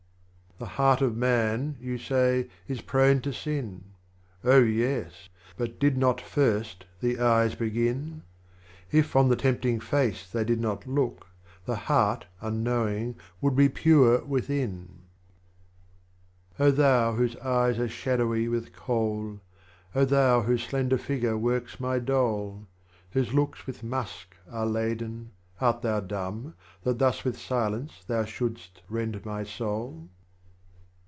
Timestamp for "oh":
4.43-4.59